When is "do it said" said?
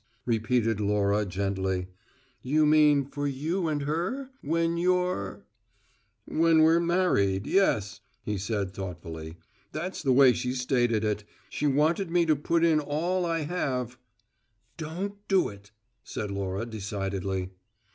15.27-16.31